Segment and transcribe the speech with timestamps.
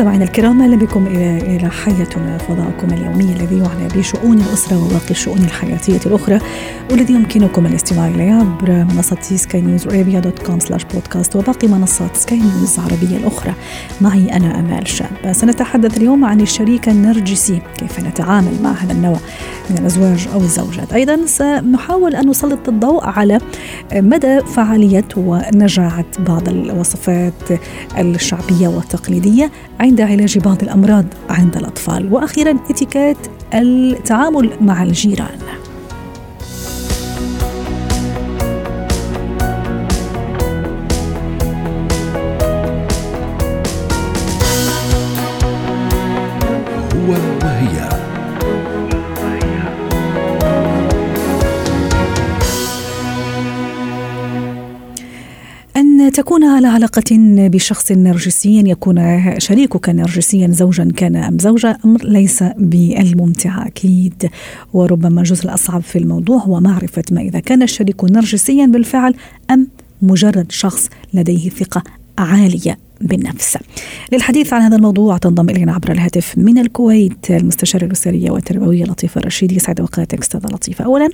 [0.00, 5.38] مستمعينا الكرام أهلا بكم إلى إلى حياتنا فضاؤكم اليومي الذي يعنى بشؤون الأسرة وباقي الشؤون
[5.38, 6.38] الحياتية الأخرى
[6.90, 12.16] والذي يمكنكم الاستماع إليه عبر منصة Sky News Arabia dot com slash podcast وباقي منصات
[12.16, 13.54] سكاي نيوز العربية الأخرى.
[14.00, 15.32] معي أنا أمال شاب.
[15.32, 19.18] سنتحدث اليوم عن الشريك النرجسي كيف نتعامل مع هذا النوع
[19.70, 23.38] من الأزواج أو الزوجات؟ أيضا سنحاول أن نسلط الضوء على
[23.94, 27.32] مدى فعالية ونجاعة بعض الوصفات
[27.98, 29.50] الشعبية والتقليدية.
[29.90, 32.12] عند علاج بعض الأمراض عند الأطفال.
[32.12, 33.16] وأخيرا اتيكيت
[33.54, 35.38] التعامل مع الجيران.
[56.60, 57.02] على علاقة
[57.48, 64.30] بشخص نرجسي يكون شريكك نرجسيا زوجا كان أم زوجة أمر ليس بالممتع أكيد.
[64.72, 69.14] وربما الجزء الأصعب في الموضوع هو معرفة ما إذا كان الشريك نرجسيا بالفعل
[69.50, 69.68] أم
[70.02, 71.82] مجرد شخص لديه ثقة
[72.18, 72.89] عالية.
[73.00, 73.58] بالنفس
[74.12, 79.52] للحديث عن هذا الموضوع تنضم إلينا عبر الهاتف من الكويت المستشارة الأسرية والتربوية لطيفة الرشيد
[79.52, 80.84] يسعد أوقاتك أستاذة لطيفة.
[80.84, 81.06] أولا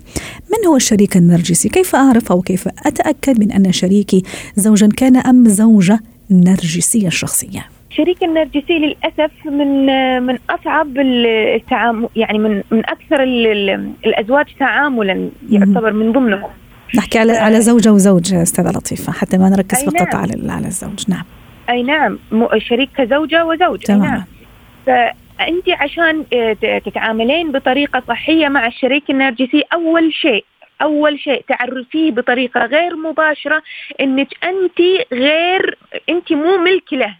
[0.52, 4.22] من هو الشريك النرجسي؟ كيف أعرف أو كيف أتأكد من أن شريكي
[4.56, 9.86] زوجا كان أم زوجة نرجسية الشخصية الشريك النرجسي للأسف من
[10.22, 16.50] من أصعب التعامل يعني من من أكثر ال- ال- الأزواج تعاملا يعتبر من ضمنهم.
[16.96, 20.16] نحكي على على زوجة وزوج أستاذة لطيفة حتى ما نركز فقط نعم.
[20.22, 21.04] على على الزوج.
[21.08, 21.24] نعم.
[21.70, 22.18] أي نعم
[22.58, 24.24] شريك كزوجة وزوج أي تماما نعم.
[24.86, 30.44] فانت عشان آه، تتعاملين بطريقة صحية مع الشريك النرجسي أول شيء
[30.82, 33.62] أول شيء تعرفيه بطريقة غير مباشرة
[34.00, 34.80] إنك انت
[35.12, 37.16] غير انت مو ملك له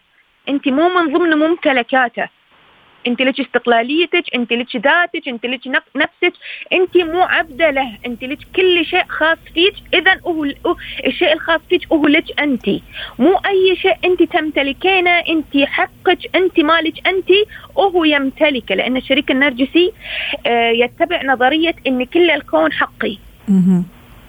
[0.49, 2.29] انت مو من ضمن ممتلكاته.
[3.07, 6.33] انت لك استقلاليتك؟ انت لك ذاتك؟ انت لك نف- نفسك؟
[6.73, 7.93] انت مو عبدة له.
[8.07, 10.45] انت لك كل شيء خاص فيك؟ اذا هو
[11.07, 12.69] الشيء الخاص فيك هو لك أنت؟
[13.19, 15.11] مو أي شيء أنت تمتلكينه.
[15.11, 17.29] أنت حقك أنت مالك أنت
[17.77, 18.75] وهو يمتلكه.
[18.75, 19.93] لأن الشريك النرجسي
[20.47, 23.19] آه، يتبع نظرية إن كل الكون حقي.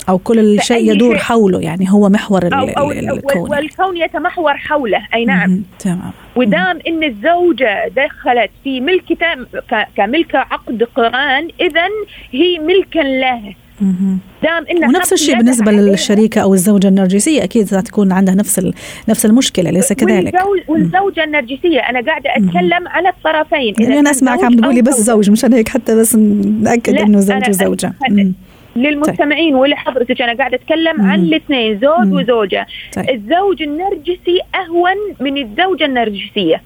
[0.10, 1.62] أو كل شيء يدور شيء- حوله.
[1.62, 3.50] يعني هو محور أو الكون.
[3.52, 5.08] والكون يتمحور حوله.
[5.14, 5.64] أي نعم.
[5.80, 6.12] تمام.
[6.38, 9.34] ودام إن الزوجة دخلت في ملكته
[9.72, 11.86] ك- كملكه عقد قران اذا
[12.32, 13.54] هي ملكا له.
[14.44, 18.72] دام إن ونفس الشيء بالنسبة للشريكة أو الزوجة النرجسية أكيد ستكون عندها نفس
[19.10, 24.46] نفس المشكلة أليس كذلك؟ والزوج والزوجة النرجسية أنا قاعدة أتكلم على الطرفين يعني أسمعك زوج
[24.46, 25.02] عم تقولي بس.
[25.02, 26.16] زوج مشان هيك حتى بس
[26.62, 28.26] نأكد لا، إنه زوج أنا-
[28.78, 28.84] مم.
[28.86, 31.26] للمستمعين ولحضرتك أنا قاعدة أتكلم عن مم.
[31.26, 32.14] الاثنين زوج مم.
[32.14, 33.10] وزوجة طيب.
[33.10, 36.62] الزوج النرجسي أهون من الزوجة النرجسية.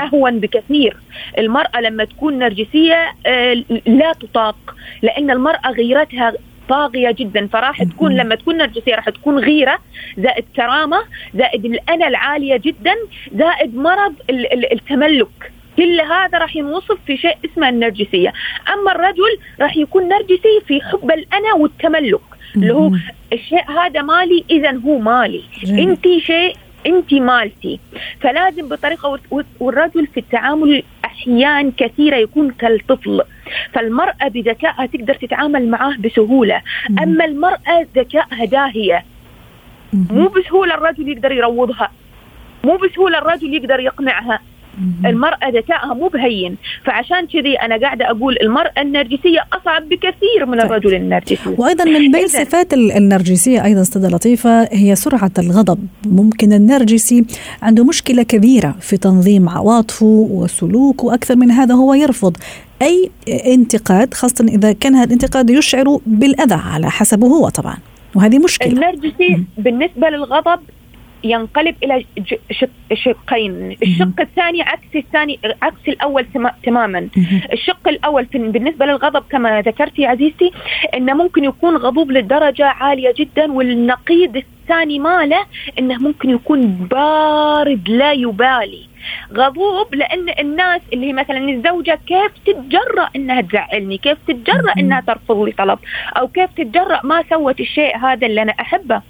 [0.00, 0.96] أهون بكثير
[1.38, 3.54] المرأة لما تكون نرجسية آه،
[3.86, 4.56] لا تطاق
[5.02, 6.32] لأن المرأة غيرتها
[6.68, 8.16] طاغية جدا فراح تكون.
[8.16, 9.78] لما تكون نرجسية راح تكون غيرة
[10.18, 10.96] زائد كرامة
[11.34, 12.94] زائد الأنا العالية جدا
[13.34, 18.32] زائد مرض ال- ال- التملك كل هذا راح ينوصف في شيء اسمه النرجسية
[18.74, 22.20] أما الرجل راح يكون نرجسي في حب الأنا والتملك
[22.56, 22.90] اللي هو.
[23.32, 25.42] الشيء هذا مالي اذا هو مالي.
[25.68, 27.80] انت شيء انت مالتي
[28.20, 33.22] فلازم بطريقة وال- والرجل في التعامل أحيان كثيرة يكون كالطفل
[33.72, 36.62] فالمرأة بذكائها تقدر تتعامل معاه بسهولة.
[37.02, 39.04] أما المرأة ذكائها داهية.
[39.92, 41.90] مو بسهولة الرجل يقدر يروضها
[42.64, 44.40] مو بسهولة الرجل يقدر يقنعها.
[45.06, 46.56] المرأة ذكائها مو بهين.
[46.84, 50.66] فعشان كذي أنا قاعدة أقول المرأة النرجسية أصعب بكثير من طيب.
[50.72, 51.38] الرجل النرجسي.
[51.58, 55.86] وأيضا من بين صفات ال- النرجسية أيضا أستاذة لطيفة هي سرعة الغضب.
[56.06, 57.24] ممكن النرجسي
[57.62, 62.36] عنده مشكلة كبيرة في تنظيم عواطفه وسلوكه أكثر من هذا هو يرفض
[62.82, 63.10] أي
[63.46, 67.76] انتقاد خاصة إذا كان هذا الانتقاد يشعر بالأذى على حسبه هو طبعا.
[68.14, 68.72] وهذه مشكلة.
[68.72, 69.44] النرجسي.
[69.58, 70.60] بالنسبة للغضب
[71.24, 71.76] ينقلب
[72.50, 77.08] شق شقين الشق الثاني عكس الثاني عكس الأول تما- تماما.
[77.52, 80.50] الشق الأول في- بالنسبة للغضب كما ذكرتي يا عزيزتي
[80.94, 85.46] أنه ممكن يكون غضوب لدرجة عالية جدا والنقيض الثاني ماله
[85.78, 88.86] أنه ممكن يكون بارد لا يبالي
[89.34, 94.72] غضوب لأن الناس اللي هي مثلا الزوجة كيف تتجرأ إنها تزعلني، كيف تتجرأ.
[94.78, 95.78] إنها ترفض لي طلب،
[96.16, 99.02] أو كيف تتجرأ ما سوت الشيء هذا اللي أنا أحبه.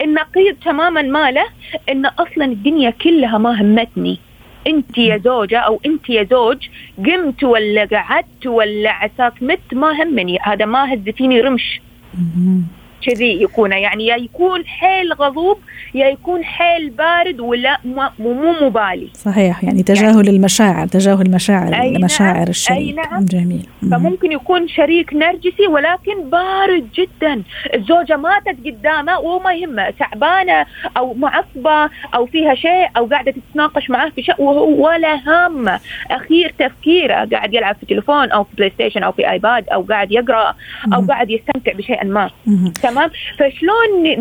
[0.00, 1.46] النقيض تماما ماله
[1.88, 4.18] إن أصلا الدنيا كلها ما همتني.
[4.66, 6.68] أنت يا زوجة أو أنت يا زوج
[6.98, 10.38] قمت ولا قعدت ولا عساك مت ما همني.
[10.42, 11.80] هذا ما هز فيني رمش
[13.02, 13.72] كذي يكون.
[13.72, 15.58] يعني يا يكون حيل غضوب
[15.94, 17.78] يا يكون حيل بارد ولا
[18.18, 19.08] مو مبالي.
[19.14, 23.24] صحيح يعني تجاهل يعني المشاعر تجاهل مشاعر أي نعم مشاعر الشريك أي نعم.
[23.24, 23.66] جميل.
[23.90, 27.42] فممكن يكون شريك نرجسي ولكن بارد جدا.
[27.74, 30.66] الزوجة ماتت قدامه وما يهمه تعبانة
[30.96, 37.28] أو معصبة أو فيها شيء أو قاعدة تتناقش معاه في شيء ولا هامة أخير تفكيره
[37.32, 40.54] قاعد يلعب في تليفون أو في بلاي ستيشن أو في آيباد أو قاعد يقرأ
[40.94, 42.30] أو قاعد يستمتع بشيء ما.
[42.90, 44.14] تمام؟ فشلون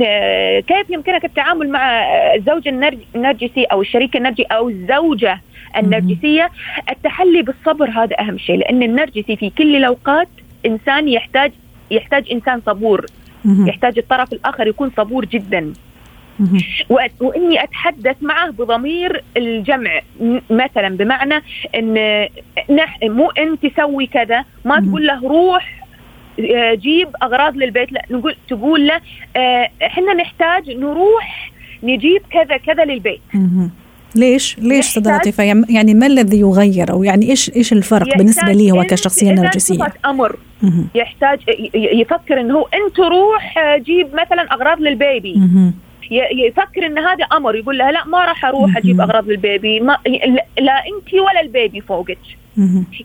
[0.60, 2.04] كيف يمكنك التعامل مع
[2.36, 5.42] الزوج النرجسي أو الشريك النرجسي أو الزوجة
[5.78, 6.50] النرجسية؟
[6.90, 10.28] التحلي بالصبر هذا أهم شيء لأن النرجسي في كل الأوقات
[10.66, 11.52] إنسان يحتاج
[11.92, 13.06] يحتاج إنسان صبور.
[13.46, 15.74] يحتاج الطرف الآخر يكون صبور جدا.
[17.20, 20.02] وإني أتحدث معه بضمير الجمع.
[20.50, 21.44] مثلا بمعنى
[21.76, 22.28] إن
[23.04, 25.85] مو انت سوي كذا ما تقول له روح
[26.74, 27.92] جيب أغراض للبيت.
[27.92, 29.02] لا نقول تقول له
[29.36, 31.52] آه، إحنا نحتاج نروح
[31.84, 33.22] نجيب كذا كذا للبيت.
[34.16, 35.32] ليش؟ ليش صدقتي
[35.70, 40.36] يعني ما الذي يغير؟ أو يعني إيش إيش الفرق بالنسبة لي هو كشخصية نرجسية؟ أمر
[40.96, 41.40] يحتاج
[41.74, 45.42] يفكر إنه هو انت روح آه، جيب مثلا أغراض للبيبي.
[46.12, 49.80] يفكر إن هذا أمر يقول لها لا ما راح أروح أجيب أغراض للبيبي.
[49.80, 49.98] ما
[50.58, 52.18] لا أنت ولا البيبي فوقك.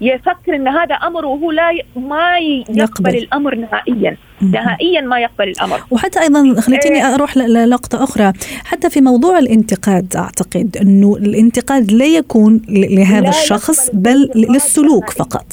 [0.00, 3.17] يفكر إن هذا أمر وهو لا ما يقبل, يقبل.
[3.17, 4.17] الأمر نهائيا.
[4.43, 5.81] نهائيا ما يقبل الأمر.
[5.91, 7.14] وحتى أيضا خليتيني إيه.
[7.14, 8.32] أروح لنقطة أخرى.
[8.64, 15.47] حتى في موضوع الانتقاد أعتقد إنه الانتقاد لا يكون لهذا لا الشخص بل للسلوك فقط.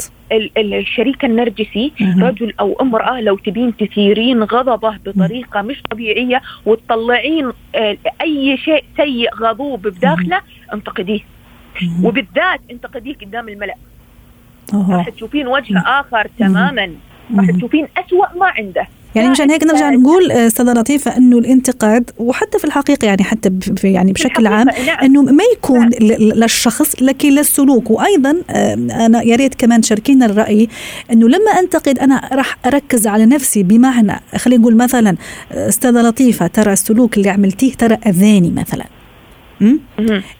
[0.57, 1.91] الشريك النرجسي
[2.21, 9.35] رجل أو امرأة لو تبين تثيرين غضبه بطريقة مش طبيعية وتطلعين آه، أي شيء سيء
[9.35, 10.41] غضوب بداخله
[10.73, 11.19] انتقديه.
[12.03, 13.75] وبالذات انتقديه قدام الملأ.
[14.73, 16.91] راح تشوفين وجه آخر تماما.
[17.37, 18.87] راح تشوفين أسوأ ما عنده.
[19.15, 23.51] يعني مشان هيك نرجع نقول آه، أستاذة لطيفة إنه الانتقاد وحتى في الحقيقة يعني حتى
[23.77, 24.69] في يعني بشكل عام.
[25.03, 25.89] إنه ما يكون.
[25.99, 30.67] للشخص لكن للسلوك وأيضا آه، أنا يا ريت كمان تشاركينا الرأي
[31.11, 35.15] إنه لما أنتقد أنا راح أركز على نفسي بمعنى خلينا نقول مثلا
[35.51, 38.85] آه، أستاذة لطيفة ترى السلوك اللي عملتيه ترى أذاني مثلا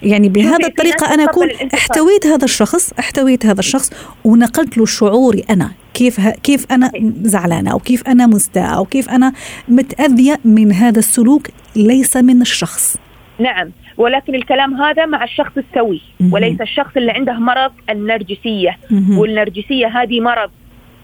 [0.04, 3.92] يعني بهذا الطريقة أنا أكون احتويت هذا الشخص احتويت هذا الشخص
[4.24, 5.72] ونقلت له شعوري أنا.
[5.94, 6.92] كيف كيف أنا
[7.22, 9.34] زعلانة أو كيف أنا مستاءة أو كيف أنا
[9.68, 12.98] متأذية من هذا السلوك ليس من الشخص.
[13.40, 13.72] نعم.
[13.98, 18.78] ولكن الكلام هذا مع الشخص السوي وليس الشخص اللي عنده مرض النرجسية.
[19.18, 20.50] والنرجسية هذه مرض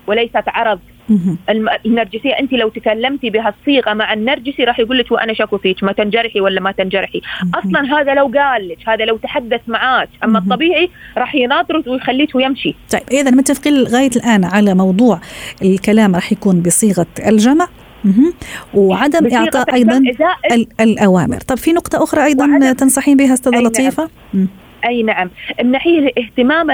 [0.08, 0.80] وليست عرض.
[1.86, 6.42] النرجسية أنت لو تكلمتي بهالصيغة مع النرجسي راح يقول لك وأنا شكو فيك ما تنجرحي
[6.42, 7.22] ولا ما تنجرحي.
[7.56, 12.76] أصلا هذا لو قال لك هذا لو تحدث معاك أما الطبيعي راح يناطرك ويخليك ويمشي.
[12.92, 15.20] طيب اذا متفقين لغاية الآن على موضوع
[15.62, 17.68] الكلام راح يكون بصيغة الجمع.
[18.74, 20.02] وعدم إعطاء أيضا
[20.80, 21.38] الأوامر.
[21.38, 23.60] طب في نقطة أخرى أيضا تنصحين بها أستاذة.
[23.60, 24.48] لطيفة؟ نعم.
[24.88, 25.30] أي نعم.
[25.64, 26.72] من ناحية الاهتمام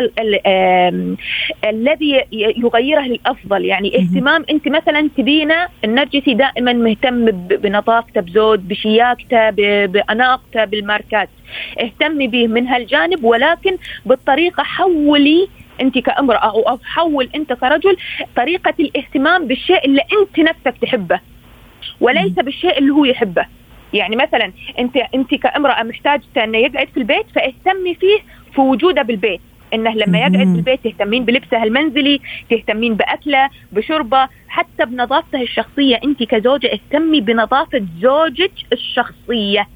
[1.65, 3.65] الذي يغيره للأفضل.
[3.65, 9.49] يعني اهتمام أنت مثلا تبينه النرجسي دائما مهتم بنظافته بزود بشياكته
[9.85, 11.29] بأناقته بالماركات.
[11.81, 15.47] اهتمي به من هالجانب ولكن بالطريقة حولي
[15.81, 17.97] أنت كأمرأة أو حول أنت كرجل
[18.35, 21.19] طريقة الاهتمام بالشيء اللي أنت نفسك تحبه
[22.01, 23.45] وليس بالشيء اللي هو يحبه.
[23.93, 28.19] يعني مثلا انت أنت كامرأة محتاجه انه يقعد في البيت فاهتمي فيه
[28.55, 29.41] في وجوده بالبيت.
[29.73, 35.99] إنه لما يقعد في البيت تهتمين بلبسه المنزلي تهتمين بأكله بشربه حتى بنظافته الشخصية.
[36.03, 39.67] أنت كزوجة اهتمي بنظافة زوجك الشخصية.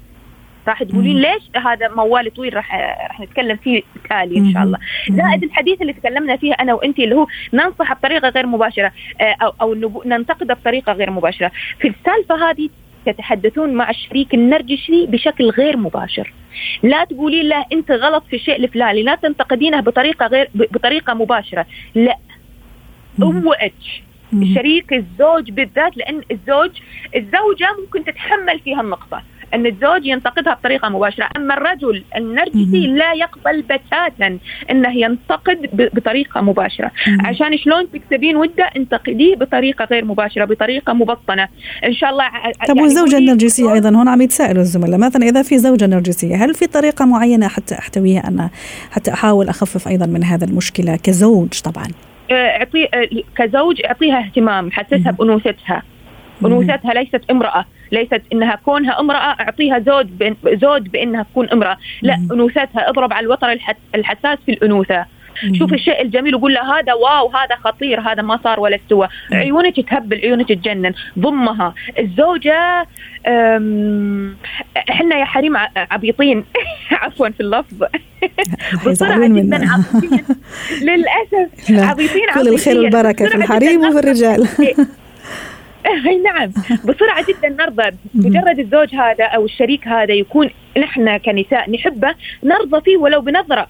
[0.68, 2.74] راح تقولين ليش هذا موال طويل راح
[3.08, 4.78] راح نتكلم فيه تالي إن شاء الله.
[5.10, 9.54] زائد الحديث اللي تكلمنا فيه أنا وأنت اللي هو ننصح بطريقة غير مباشرة آه، أو
[9.60, 11.50] أو ننتقده بطريقة غير مباشرة.
[11.80, 12.68] في السالفة هذه
[13.06, 16.32] تتحدثون مع الشريك النرجسي بشكل غير مباشر.
[16.82, 21.66] لا تقولي له أنت غلط في الشيء الفلاني لا تنتقدينه بطريقة غير بطريقة مباشرة.
[21.94, 22.16] لا.
[23.52, 26.70] اتش الشريك الزوج بالذات لأن الزوج
[27.16, 29.22] الزوجة ممكن تتحمل في هالنقطه
[29.54, 34.38] أن الزوج ينتقدها بطريقة مباشرة، أما الرجل النرجسي لا يقبل بتاتا
[34.70, 36.90] إنه ينتقد بطريقة مباشرة،
[37.24, 41.48] عشان شلون تكسبين ودة انتقديه بطريقة غير مباشرة، بطريقة مبطنة،
[41.84, 42.28] إن شاء الله
[42.68, 46.54] طب يعني والزوجة النرجسية أيضا؟ هون عم يتساءلوا الزملاء، مثلا إذا في زوجة نرجسية، هل
[46.54, 48.50] في طريقة معينة حتى أحتويها أنا؟
[48.90, 51.86] حتى أحاول أخفف أيضا من هذا المشكلة كزوج طبعا؟
[52.30, 55.82] آه، اعطي آه، كزوج اعطيها اهتمام حسسها بأنوثتها.
[56.44, 61.76] انوثتها ليست امرأة ليست إنها كونها امرأة أعطيها زوج بإن زوج بإنها تكون امرأة.
[62.02, 63.58] لا انوثتها اضرب على الوتر
[63.94, 65.06] الحساس في الأنوثة.
[65.52, 69.08] شوف الشيء الجميل وقول له هذا واو هذا خطير هذا ما صار ولا استوى.
[69.32, 70.92] عيونك تهبل عيونك تجنن.
[71.18, 71.74] ضمها.
[71.98, 72.86] الزوجة
[74.90, 76.44] إحنا يا حريم عبيطين.
[77.02, 77.84] عفوا في اللفظ.
[78.86, 80.24] بسرعة جدا عبيطين.
[80.88, 84.48] للأسف عبيطين كل الخير والبركة في الحريم وفي الرجال.
[86.06, 86.50] اي نعم.
[86.88, 87.96] بسرعة جدا نرضى.
[88.14, 92.14] مجرد الزوج هذا أو الشريك هذا يكون نحن كنساء نحبه
[92.44, 93.68] نرضى فيه ولو بنظرة.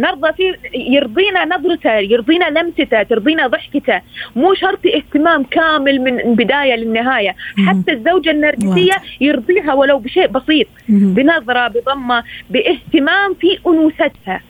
[0.00, 4.00] نرضى فيه يرضينا نظرته يرضينا لمسته ترضينا ضحكته.
[4.36, 7.34] مو شرط اهتمام كامل من بداية للنهاية.
[7.68, 10.66] حتى الزوجة النرجسية يرضيها ولو بشيء بسيط.
[10.88, 14.40] بنظرة بضمة باهتمام في أنوثتها.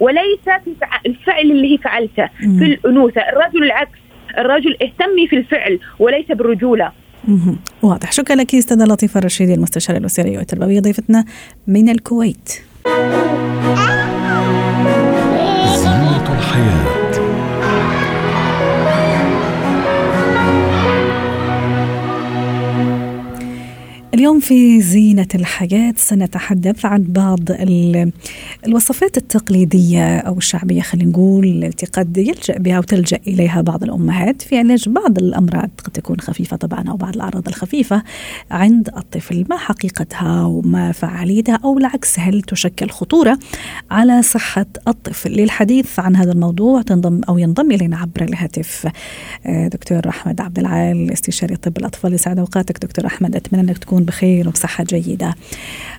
[0.00, 0.74] وليس في
[1.06, 2.26] الفعل اللي هي فعلته.
[2.26, 3.20] في الأنوثة.
[3.20, 3.98] الرجل العكس.
[4.38, 6.92] الرجل اهتمي في الفعل وليس بالرجولة.
[7.82, 8.12] واضح.
[8.12, 11.24] شكرا لك أستاذة لطيفة الرشيدي المستشارة الأسرية والتربوية ضيفتنا
[11.66, 12.62] من الكويت.
[15.76, 16.99] زينة الحياة.
[24.20, 27.40] اليوم في زينة الحياة سنتحدث عن بعض
[28.66, 34.58] الوصفات التقليدية أو الشعبية خلينا نقول التي قد يلجأ بها وتلجأ إليها بعض الأمهات في
[34.58, 35.70] علاج بعض الأمراض.
[35.84, 38.02] قد تكون خفيفة طبعا أو بعض الأعراض الخفيفة
[38.50, 39.44] عند الطفل.
[39.50, 43.38] ما حقيقتها وما فعاليتها؟ أو العكس هل تشكل خطورة
[43.90, 48.88] على صحة الطفل؟ للحديث عن هذا الموضوع تنضم أو ينضم إلينا عبر الهاتف
[49.46, 52.78] آه، دكتور أحمد عبد العال استشاري طب الأطفال يسعد أوقاتك.
[52.78, 55.34] دكتور أحمد أتمنى أنك تكون بخير وبصحة جيدة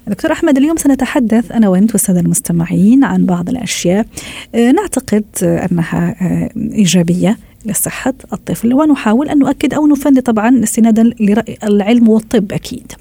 [0.08, 4.06] دكتور أحمد اليوم سنتحدث أنا وأنت والسادة المستمعين عن بعض الأشياء
[4.56, 11.58] آه، نعتقد أنها آه، إيجابية لصحة الطفل ونحاول أن نؤكد أو نفند طبعا استنادا لرأي
[11.64, 12.92] العلم والطب أكيد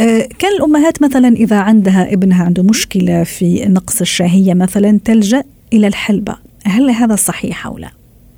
[0.00, 5.86] آه، كان الأمهات مثلا إذا عندها ابنها عنده مشكلة في نقص الشهية مثلا تلجأ إلى
[5.86, 7.90] الحلبة هل هذا صحيح أو لا؟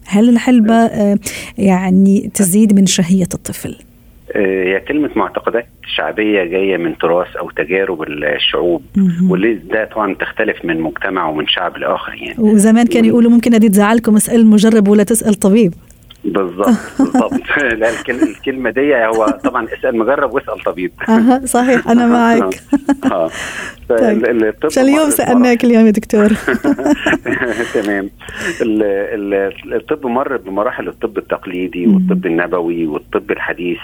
[0.07, 0.91] هل الحلبة
[1.59, 3.77] يعني تزيد من شهية الطفل؟
[4.35, 5.67] هي كلمة معتقدات
[5.97, 8.83] شعبية جاية من تراث أو تجارب الشعوب
[9.29, 12.35] واللي ده طبعا تختلف من مجتمع ومن شعب لآخر يعني.
[12.39, 15.75] وزمان كانوا يقولوا ممكن دي تزعلكم اسأل المجرب ولا تسأل طبيب.
[16.25, 17.41] بالظبط بالظبط
[17.81, 20.93] لا الكلمة دي هو طبعا اسأل مجرب واسأل طبيب.
[21.09, 22.55] أها صحيح أنا معك.
[23.13, 23.31] آه.
[23.89, 24.25] طيب.
[24.79, 26.29] اليوم؟ سألناك اليوم يا دكتور.
[27.75, 28.11] تمام.
[29.73, 33.79] الطب مر بمراحل الطب التقليدي والطب النبوي والطب الحديث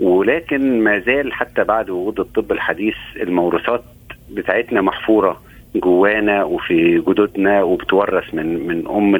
[0.00, 3.84] ولكن ما زال حتى بعد وجود الطب الحديث الموروثات
[4.30, 5.40] بتاعتنا محفورة.
[5.74, 9.16] جوانا وفي جدودنا وبتورث من من أم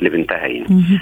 [0.00, 0.92] لبنتها يعني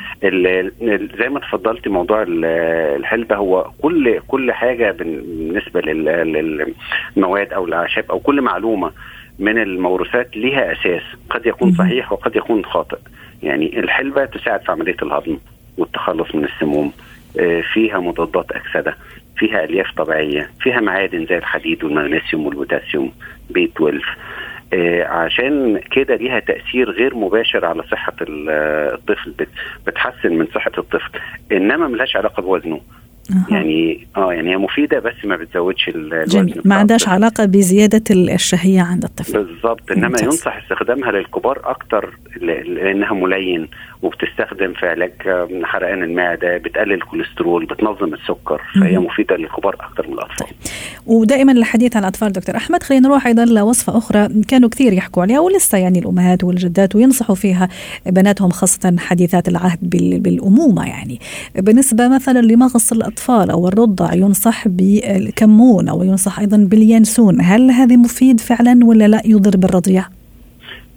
[1.19, 8.41] زي ما تفضلتي موضوع الحلبة هو كل كل حاجة بالنسبة للمواد أو الأعشاب أو كل
[8.41, 8.91] معلومة
[9.39, 12.99] من الموروثات ليها أساس قد يكون صحيح وقد يكون خاطئ.
[13.43, 15.39] يعني الحلبة تساعد في عملية الهضم
[15.79, 16.93] والتخلص من السموم
[17.41, 18.97] آه، فيها مضادات أكسدة
[19.37, 23.13] فيها ألياف طبيعية فيها معادن زي الحديد والمغنيسيوم والبوتاسيوم
[23.51, 24.54] B 12 آه،
[25.03, 29.35] عشان كده ليها تأثير غير مباشر على صحة الطفل
[29.87, 31.11] بتحسن من صحة الطفل
[31.53, 32.81] إنما ملهاش علاقة بوزنه.
[33.31, 33.55] أه.
[33.55, 36.63] يعني آه يعني هي مفيدة بس ما بتزودش الوزن جميل.
[36.65, 39.33] ما عندهاش علاقة بزيادة الشهيه عند الطفل.
[39.33, 39.91] بالظبط.
[39.93, 40.25] إنما ممتاز.
[40.25, 43.69] ينصح استخدامها للكبار أكتر لأنها ملين
[44.03, 45.13] وبتستخدم في علاج
[45.63, 50.47] حرقان المعدة بتقلل الكوليسترول بتنظم السكر فهي مفيدة للكبار أكتر من الأطفال.
[50.47, 50.57] طيب.
[51.07, 55.41] ودائما الحديث عن الأطفال دكتور أحمد خلينا نروح أيضا لوصفة أخرى كانوا كثير يحكوا عليها
[55.41, 57.69] ولسه يعني الأمهات والجدات وينصحوا فيها
[58.07, 59.79] بناتهم خاصة حديثات العهد
[60.23, 61.21] بالأمومة يعني.
[61.57, 68.41] بالنسبة مثلا لمغص الأطفال أو الرضع ينصح بالكمون أو ينصح أيضا باليانسون هل هذا مفيد
[68.41, 70.05] فعلا ولا لا يضر بالرضيع؟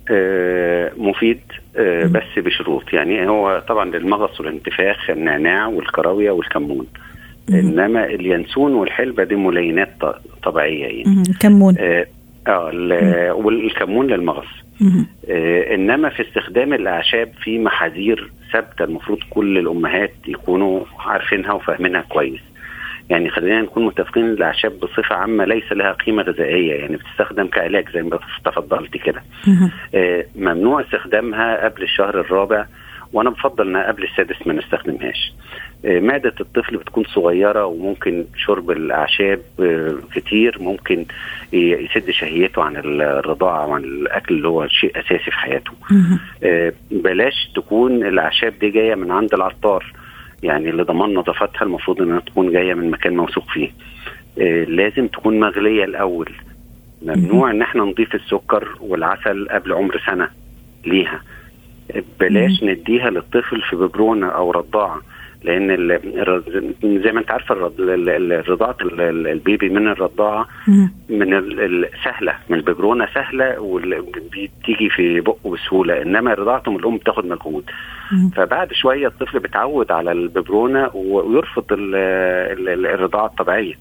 [0.09, 1.39] آه مفيد
[1.77, 6.85] آه بس بشروط يعني هو طبعا للمغص والانتفاخ النعناع والكراويه والكمون.
[7.49, 9.93] إنما اليانسون والحلبة دي ملينات
[10.43, 11.23] طبيعية يعني.
[11.41, 12.05] كمون آه,
[12.47, 14.47] آه والكمون للمغص.
[15.29, 22.41] آه إنما في استخدام الأعشاب في محاذير ثابتة المفروض كل الأمهات يكونوا عارفينها وفاهمينها كويس.
[23.09, 28.01] يعني خلينا نكون متفقين الأعشاب بصفة عامة ليس لها قيمة غذائية يعني بتستخدم كعلاج زي
[28.01, 29.23] ما تفضلت كده.
[29.95, 32.65] آه ممنوع استخدامها قبل الشهر الرابع
[33.13, 35.33] وأنا بفضل انها قبل السادس ما نستخدمهاش.
[35.85, 41.05] آه معدة الطفل بتكون صغيرة وممكن شرب الأعشاب آه كتير ممكن
[41.53, 45.71] يسد شهيته عن الرضاعة وعن الأكل اللي هو شيء أساسي في حياته.
[46.43, 49.93] آه بلاش تكون الأعشاب دي جاية من عند العطار.
[50.43, 53.69] يعني لضمان نظافتها المفروض إنها تكون جاية من مكان موثوق فيه.
[54.67, 56.31] لازم تكون مغلية الأول.
[57.01, 60.29] ممنوع إن إحنا نضيف السكر والعسل قبل عمر سنة
[60.85, 61.21] ليها.
[62.19, 65.01] بلاش نديها للطفل في ببرونة أو رضاعة
[65.43, 65.99] لأن
[66.83, 67.55] زي ما أنت عارفة
[68.49, 70.47] رضاعة ال- ال- البيبي من الرضاعة.
[71.09, 71.41] من
[72.03, 77.63] سهلة من الببرونة سهلة وبتيجي في بقه بسهولة إنما رضاعته من الأم بتاخد مجهود.
[78.35, 81.95] فبعد شوية الطفل بيتعود على الببرونة ويرفض ال-
[82.59, 83.73] ال- ال- الرضاعة الطبيعية.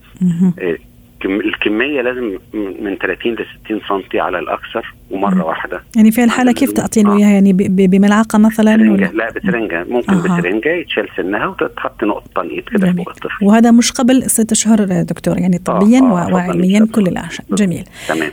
[1.25, 2.37] الكمية لازم
[2.83, 7.15] من 30 ل 60 سم على الأكثر ومرة واحدة يعني في الحالة كيف تعطي له
[7.15, 7.19] آه.
[7.19, 10.39] يعني ب- ب- بملعقة مثلا ولا لا بسرنجة ممكن أها.
[10.39, 12.93] بسرنجة يتشال سنها وتتحط نقطة تنقيط كده.
[12.93, 17.11] فوق الطفل وهذا مش قبل ست اشهر دكتور يعني طبيا آه، فضلاً وعلميا كل الله.
[17.11, 18.31] الأعشاب جميل تمام.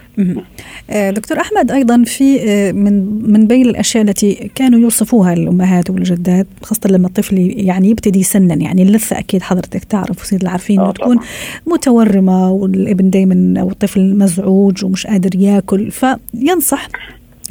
[0.91, 6.47] آه، دكتور أحمد أيضا في آه، من من بين الأشياء التي كانوا يوصفوها الأمهات والجدات
[6.63, 10.93] خاصة لما الطفل يعني يبتدي يسنن يعني اللثه أكيد حضرتك تعرف وسيد العارفين انه آه،
[10.93, 11.27] تكون طبعاً.
[11.67, 16.89] متورمة والابن دائما أو الطفل مزعوج ومش قادر ياكل فينصح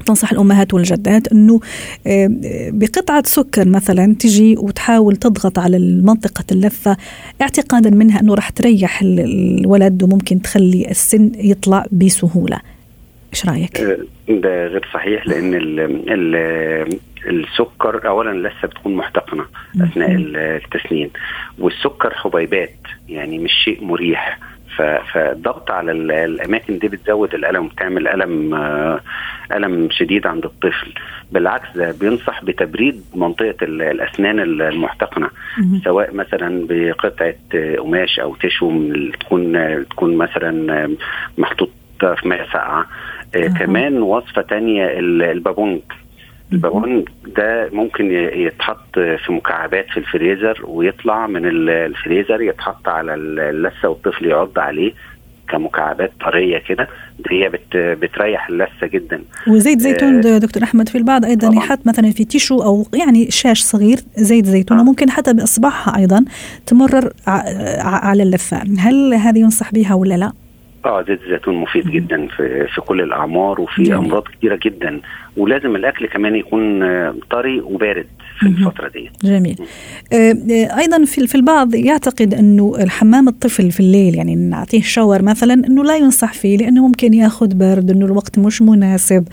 [0.05, 1.59] تنصح الأمهات والجدات إنه
[2.07, 2.27] آه،
[2.69, 6.97] بقطعة سكر مثلا تجي وتحاول تضغط على منطقه اللثه
[7.41, 12.59] اعتقادا منها إنه راح تريح ال- الولد وممكن تخلي السن يطلع بسهولة.
[13.33, 13.81] إيش رأيك؟
[14.29, 19.43] ده غير صحيح لأن ال ال السكر اولا اللثه بتكون محتقنة
[19.81, 21.09] أثناء ال- التسنين
[21.59, 22.75] والسكر حبيبات
[23.09, 24.39] يعني مش شيء مريح.
[24.77, 28.99] فالضغط على ال- الأماكن دي بتزود الألم بتعمل ألم آه،
[29.53, 30.93] ألم شديد عند الطفل
[31.31, 35.29] بالعكس ده بينصح بتبريد منطقة ال- الأسنان المحتقنة.
[35.83, 37.33] سواء مثلا بقطعة
[37.77, 38.71] قماش أو تشو
[39.19, 39.53] تكون
[39.89, 40.89] تكون مثلا آه،
[41.37, 42.85] محطوط في ماء ساقعه
[43.35, 43.47] آه،.
[43.47, 45.79] كمان وصفة تانية ال- البابونج
[46.53, 47.07] البابونج
[47.37, 54.25] ده ممكن يتحط في مكعبات في الفريزر ويطلع من ال- الفريزر يتحط على اللثة والطفل
[54.25, 54.91] يعض عليه
[55.49, 56.87] كمكعبات طرية كده
[57.31, 61.57] هي بت بتريح اللثة جدا وزيت زيتون آه، دكتور أحمد في البعض أيضا طبعاً.
[61.63, 64.81] يحط مثلا في tissue أو يعني شاش صغير زيت زيتون آه.
[64.81, 66.25] وممكن حتى بإصبعها أيضا
[66.65, 67.13] تمرر
[67.83, 70.31] على اللثه هل هذه ينصح بها ولا لا؟
[70.85, 73.97] آه زيت الزيتون مفيد جدا في في كل الأعمار وفي جميل.
[73.97, 75.01] أمراض كتيرة جدا.
[75.37, 78.05] ولازم الأكل كمان يكون آه، طري وبارد
[78.39, 78.45] في.
[78.45, 79.09] الفترة دي.
[79.23, 79.57] جميل.
[80.13, 80.15] آه،
[80.51, 85.53] آه، أيضا في في البعض يعتقد إنه الحمام الطفل في الليل يعني نعطيه شاور مثلا
[85.53, 89.27] إنه لا ينصح فيه لأنه ممكن يأخذ برد إنه الوقت مش مناسب.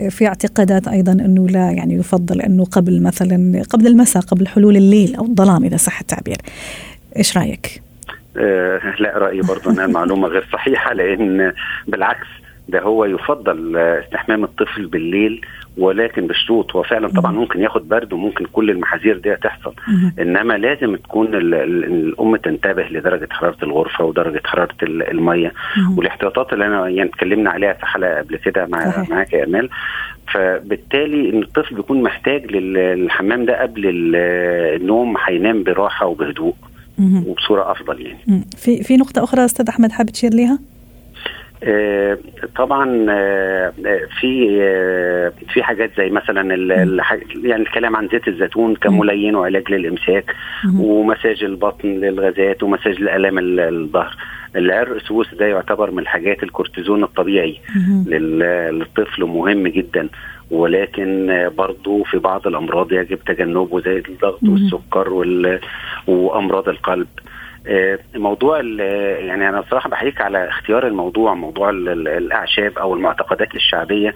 [0.00, 4.76] آه، في اعتقادات أيضا إنه لا يعني يفضل إنه قبل مثلا قبل المساء قبل حلول
[4.76, 6.36] الليل أو الظلام إذا صح التعبير.
[7.16, 7.82] إيش رأيك؟
[8.36, 11.52] آه لا رايي برضه انها المعلومة غير صحيحة لأن
[11.88, 12.26] بالعكس
[12.68, 15.40] ده هو يفضل استحمام الطفل بالليل
[15.78, 19.74] ولكن بشروط هو فعلا طبعا ممكن ياخد برد وممكن كل المحاذير دي تحصل.
[20.18, 25.52] إنما لازم تكون ال- ال- الأم تنتبه لدرجة حرارة الغرفة ودرجة حرارة ال- المية.
[25.96, 29.04] والاحتياطات اللي أنا يعني اتكلمنا عليها في حلقة قبل كده مع.
[29.10, 29.68] معاك يا أمال
[30.32, 34.16] فبالتالي إن الطفل بيكون محتاج لل- للحمام ده قبل ال-
[34.80, 36.54] النوم هينام براحة وبهدوء.
[37.26, 38.18] وبصورة أفضل يعني.
[38.26, 38.44] مم.
[38.56, 40.58] في في نقطة أخرى أستاذ أحمد حابب تشير لها؟
[41.64, 42.18] آه،
[42.56, 46.54] طبعا آه، آه، في آه، في حاجات زي مثلا
[47.44, 50.34] يعني الكلام عن زيت الزيتون كملين وعلاج للإمساك.
[50.78, 54.16] ومساج البطن للغازات ومساج لالام ال- الظهر.
[54.56, 57.60] العرق سوس ده يعتبر من الحاجات الكورتيزون الطبيعي
[58.06, 60.08] للطفل مهم جدا.
[60.50, 64.42] ولكن برضه في بعض الأمراض يجب تجنبه زي الضغط.
[64.42, 65.60] والسكر وال-
[66.06, 67.06] وأمراض القلب
[67.66, 68.80] آه، موضوع ال-
[69.26, 74.14] يعني أنا بصراحه بحييك على اختيار الموضوع موضوع ال- ال- الأعشاب أو المعتقدات الشعبية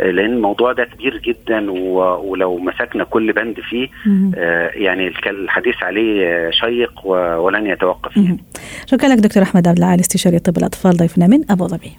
[0.00, 3.88] آه، لأن الموضوع ده كبير جدا و- ولو مسكنا كل بند فيه.
[4.36, 8.38] آه، يعني الحديث عليه شيق ولن يتوقف يعني.
[8.86, 11.92] شكرا لك دكتور أحمد عبد العال استشاري طب الأطفال ضيفنا من أبو ظبي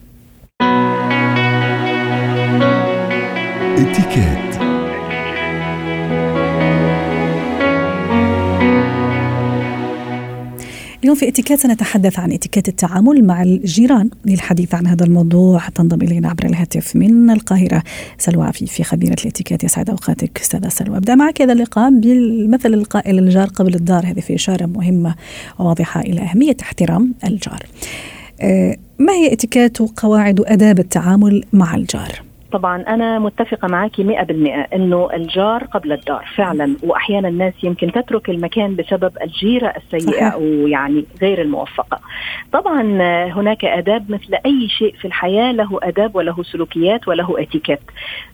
[3.78, 4.56] اتكات
[11.04, 15.70] اليوم في إتيكيت سنتحدث عن إتيكيت التعامل مع الجيران للحديث عن هذا الموضوع.
[15.70, 17.84] تنضم إلينا عبر الهاتف من القاهرة
[18.18, 19.64] سلوى عفيفي خبيرة الإتيكيت.
[19.64, 20.98] يسعد أوقاتك أستاذة سلوى.
[20.98, 24.06] أبدأ معك هذا اللقاء بالمثل القائل الجار قبل الدار.
[24.06, 25.16] هذه في إشارة مهمة
[25.60, 27.64] وواضحة إلى أهمية احترام الجار.
[28.42, 34.02] آه، ما هي إتيكيت وقواعد واداب التعامل مع الجار؟ طبعا أنا متفقة معك 100%
[34.74, 40.26] أنه الجار قبل الدار فعلا وأحيانا الناس يمكن تترك المكان بسبب الجيرة السيئة.
[40.28, 42.00] أو يعني غير الموفقة.
[42.52, 42.82] طبعا
[43.28, 47.80] هناك آداب مثل أي شيء في الحياة له آداب وله سلوكيات وله إتيكيت.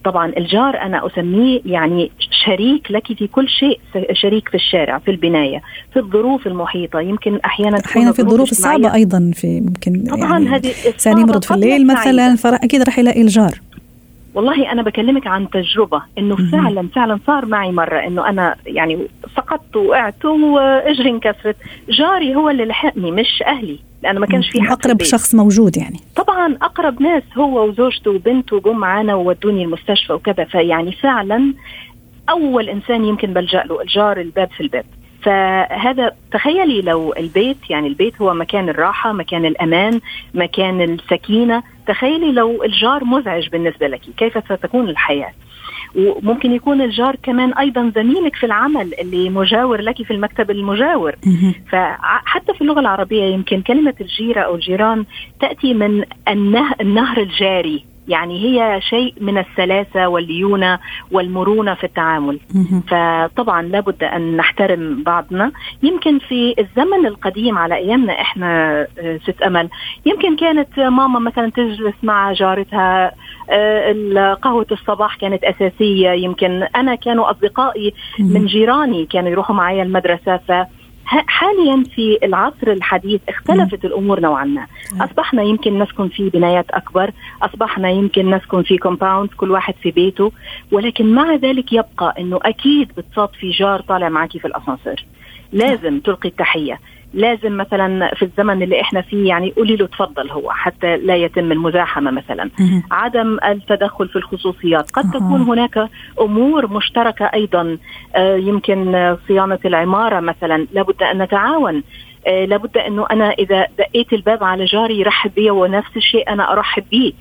[0.03, 2.11] طبعا الجار أنا أسميه يعني
[2.45, 3.79] شريك لك في كل شيء
[4.13, 5.61] شريك في الشارع في البناية
[5.93, 6.99] في الظروف المحيطة.
[6.99, 11.43] يمكن أحيانا تكون أحيانا في الظروف الصعبة أيضا في ممكن طبعا يعني هذه الصعبة يمرض
[11.43, 11.87] في الليل.
[11.87, 13.70] مثلا فأكيد راح يلاقي الجار.
[14.33, 16.35] والله أنا بكلمك عن تجربة إنه.
[16.51, 21.55] فعلا فعلا صار معي مرة إنه أنا يعني سقطت وقعت وإجري انكسرت.
[21.89, 25.07] جاري هو اللي لحقني مش أهلي لأنه ما كانش في حد في أقرب البيت.
[25.07, 25.99] شخص موجود يعني.
[26.15, 30.43] طبعا أقرب ناس هو وزوجته وبنته جم معانا وودوني المستشفى وكذا.
[30.43, 31.53] فيعني فعلا
[32.29, 34.85] أول إنسان يمكن بلجأ له الجار الباب في الباب.
[35.21, 39.99] فهذا تخيلي لو البيت يعني البيت هو مكان الراحة مكان الأمان
[40.33, 45.33] مكان السكينة تخيلي لو الجار مزعج بالنسبة لك كيف ستكون الحياة؟
[45.95, 51.15] وممكن يكون الجار كمان أيضا زميلك في العمل اللي مجاور لك في المكتب المجاور.
[51.71, 55.05] فحتى في اللغة العربية يمكن كلمة الجيرة أو الجيران
[55.39, 56.03] تأتي من
[56.81, 57.85] النهر الجاري.
[58.07, 60.79] يعني هي شيء من السلاسة والليونة
[61.11, 62.39] والمرونة في التعامل.
[62.87, 65.51] فطبعا لابد أن نحترم بعضنا.
[65.83, 69.69] يمكن في الزمن القديم على أيامنا إحنا آه، ست أمل
[70.05, 73.11] يمكن كانت ماما مثلا تجلس مع جارتها
[73.49, 76.09] آه، قهوه الصباح كانت أساسية.
[76.09, 80.51] يمكن أنا كانوا أصدقائي من جيراني كانوا يروحوا معي المدرسة ف
[81.11, 84.67] حاليا في العصر الحديث اختلفت الأمور نوعا ما.
[85.01, 90.31] أصبحنا يمكن نسكن في بنايات أكبر أصبحنا يمكن نسكن في كومباوند كل واحد في بيته
[90.71, 95.05] ولكن مع ذلك يبقى إنه أكيد بتصاد في جار طالع معك في الأسانسير.
[95.53, 96.79] لازم تلقي التحية.
[97.13, 101.51] لازم مثلا في الزمن اللي إحنا فيه يعني قولي له تفضل هو حتى لا يتم
[101.51, 102.49] المزاحمة مثلا.
[102.91, 104.91] عدم التدخل في الخصوصيات.
[104.91, 105.11] قد.
[105.11, 105.89] تكون هناك
[106.21, 107.77] أمور مشتركة أيضا.
[108.15, 110.67] آه، يمكن صيانة العمارة مثلا.
[110.73, 111.83] لابد أن نتعاون.
[112.27, 116.83] آه، لابد انه أنا إذا دقيت الباب على جاري يرحب بي ونفس الشيء أنا أرحب
[116.91, 117.13] به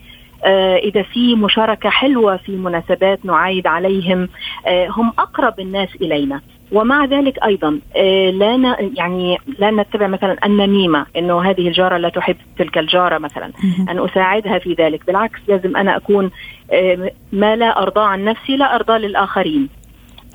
[0.45, 4.29] آه، إذا في مشاركة حلوة في مناسبات نعايد عليهم.
[4.69, 6.41] هم أقرب الناس إلينا.
[6.73, 12.37] ومع ذلك أيضا آه، لا يعني لا نتبع مثلا النميمه إنه هذه الجارة لا تحب
[12.59, 13.53] تلك الجارة مثلا.
[13.91, 16.31] أن أساعدها في ذلك بالعكس لازم أنا أكون
[16.73, 19.69] آه، ما لا ارضاه عن نفسي لا ارضاه للآخرين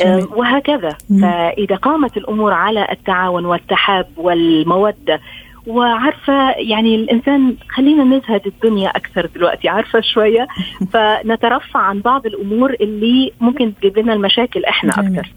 [0.06, 0.28] آه،.
[0.36, 0.90] وهكذا.
[1.22, 5.20] فإذا قامت الأمور على التعاون والتحاب والمودة
[5.68, 10.48] وعارفة يعني الإنسان خلينا نزهد الدنيا أكثر دلوقتي عارفة شوية
[10.94, 15.20] فنترفع عن بعض الأمور اللي ممكن تجيب لنا المشاكل إحنا جميل.
[15.20, 15.32] أكثر.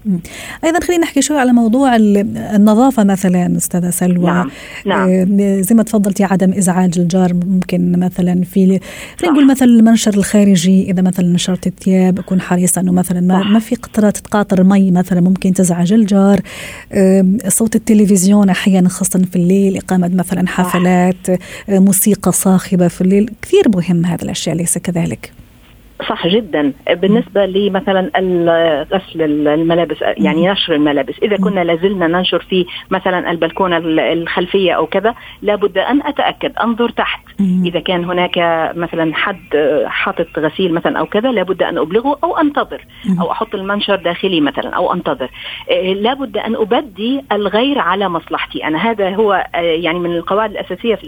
[0.63, 4.49] أيضا خلينا نحكي شوي على موضوع ال- النظافة مثلا أستاذة سلوى نعم
[4.85, 8.65] نعم آه، زي ما تفضلتي عدم إزعاج الجار ممكن مثلا في
[9.19, 9.33] خلينا.
[9.33, 13.43] نقول مثلا المنشر الخارجي إذا مثلا نشرت الثياب اكون حريصه إنه مثلا ما.
[13.43, 16.39] ما في قطرة تقاطر مي مثلا ممكن تزعج الجار
[17.47, 23.69] صوت التلفزيون أحيانا خاصة في الليل إقامة مثلا حفلات آه، موسيقى صاخبة في الليل كثير
[23.75, 25.38] مهم هذه الأشياء ليس كذلك؟
[26.09, 26.73] صح جدا.
[26.93, 28.01] بالنسبة لمثلا
[28.93, 31.13] غسل الملابس يعني نشر الملابس.
[31.23, 36.89] إذا كنا لازلنا ننشر في مثلا البلكونة ال- الخلفية أو كذا لابد أن أتأكد أنظر
[36.89, 37.21] تحت.
[37.65, 38.37] إذا كان هناك
[38.75, 39.39] مثلا حد
[39.85, 42.81] حاطط غسيل مثلا أو كذا لابد أن أبلغه أو أنتظر.
[43.21, 45.29] أو أحط المنشر داخلي مثلا أو أنتظر.
[45.95, 48.77] لابد أن أبدي الغير على مصلحتي أنا.
[48.77, 51.03] هذا هو يعني من القواعد الأساسية في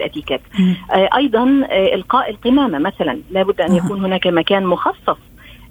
[1.15, 3.17] أيضا آه، إلقاء القمامة مثلا.
[3.31, 3.75] لابد أها.
[3.77, 5.17] يكون هناك مكان مخصص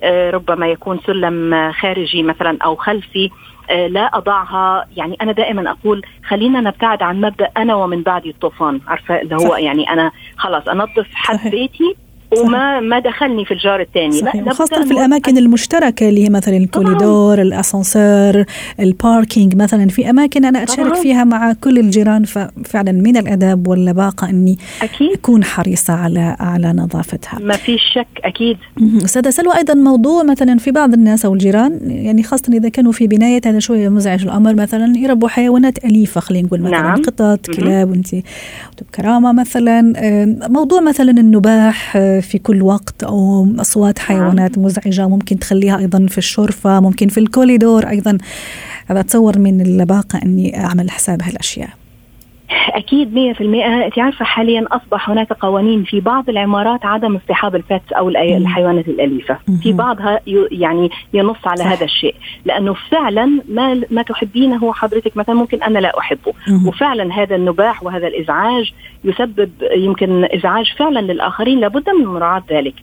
[0.02, 3.30] آه، ربما يكون سلم خارجي مثلا أو خلفي
[3.70, 8.80] آه، لا أضعها يعني أنا دائما أقول خلينا نبتعد عن مبدأ أنا ومن بعدي الطوفان
[8.86, 9.58] عارفة اللي هو صح.
[9.58, 11.50] يعني أنا خلاص أنظف حد.
[11.50, 11.96] بيتي
[12.38, 14.20] وما ما دخلني في الجار الثاني
[14.74, 18.44] أن في الأماكن المشتركة اللي هي مثلا الكوريدور الأسانسير
[18.80, 21.02] الباركينج مثلا في أماكن أنا أتشارك طبعاً.
[21.02, 27.38] فيها مع كل الجيران ففعلا من الأداب واللباقة أني أكيد أكون حريصة على على نظافتها
[27.38, 28.06] ما فيش شك
[28.76, 28.96] مهم.
[29.04, 33.06] أستاذة سلوى أيضا موضوع مثلا في بعض الناس أو الجيران يعني خاصة إذا كانوا في
[33.06, 37.02] بناية هذا شوية مزعج الأمر مثلا يربوا حيوانات أليفة خلينا نقول مثلا نعم.
[37.02, 37.50] قطط.
[37.50, 38.08] كلاب وأنت
[38.82, 45.38] بكرامة مثلا آه، موضوع مثلا النباح آه، في كل وقت أو أصوات حيوانات مزعجة ممكن
[45.38, 48.18] تخليها أيضا في الشرفة ممكن في الكوليدور أيضا.
[48.86, 51.79] هذا أتصور من اللباقة أني أعمل حساب هالأشياء.
[52.50, 58.08] أكيد 100% أنت عارفة حاليا أصبح هناك قوانين في بعض العمارات عدم اصطحاب البيتس أو.
[58.08, 59.38] الحيوانات الأليفة.
[59.62, 61.66] في بعضها يعني ينص على صح.
[61.66, 66.32] هذا الشيء لأنه فعلا ما ما تحبينه حضرتك مثلا ممكن أنا لا أحبه.
[66.66, 68.72] وفعلا هذا النباح وهذا الإزعاج
[69.04, 72.74] يسبب يمكن إزعاج فعلا للآخرين لابد من مراعاة ذلك.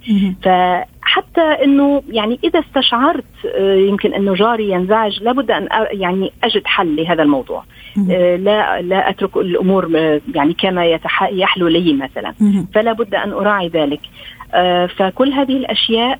[0.43, 6.61] فحتى حتى إنه يعني إذا استشعرت آه، يمكن إنه جاري ينزعج لابد أن يعني أجد
[6.65, 7.63] حل لهذا الموضوع
[8.37, 9.91] لا لا أترك الأمور
[10.35, 10.99] يعني كما
[11.31, 12.33] يحلو لي مثلا.
[12.73, 13.99] فلا بد أن أراعي ذلك.
[14.97, 16.19] فكل هذه الأشياء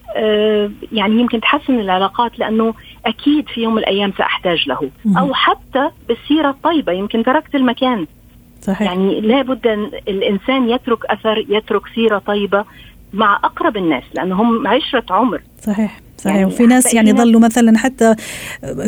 [0.92, 2.74] يعني يمكن تحسن العلاقات لأنه
[3.06, 4.90] أكيد في يوم من الأيام سأحتاج له.
[5.18, 8.08] أو حتى بالسيرة الطيبة يمكن تركت المكان.
[8.62, 8.92] صحيح.
[8.92, 12.66] يعني لابد أن الإنسان يترك أثر يترك سيرة طيبة
[13.14, 15.42] مع أقرب الناس لأنهم عشرة عمر.
[15.62, 16.00] صحيح.
[16.18, 16.36] صحيح.
[16.36, 18.16] يعني وفي ناس يعني ظلوا مثلا حتى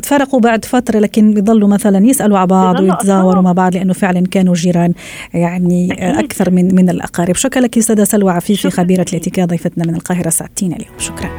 [0.01, 4.53] تفرقوا بعد فترة لكن بيضلوا مثلا يسألوا على بعض ويتزاوروا مع بعض لأنه فعلا كانوا
[4.53, 4.93] جيران
[5.33, 6.25] يعني أكيد.
[6.25, 7.35] أكثر من من الأقارب.
[7.35, 10.95] شكرا لك أستاذة سلوى عفيفي خبيرة الاتيكا ضيفتنا من القاهرة ساعتين اليوم.
[10.97, 11.29] شكرا.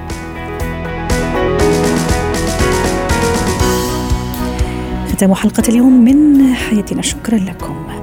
[5.12, 7.02] ختام حلقة اليوم من حياتنا.
[7.02, 7.99] شكرا لكم.